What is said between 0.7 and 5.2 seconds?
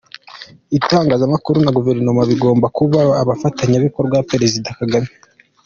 Itangazamakuru na Guverinoma bigomba kuba abafatanya bikorwa- Perezida Kagame